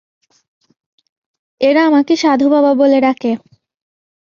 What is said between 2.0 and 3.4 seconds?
সাধুবাবা বলে ডাকে।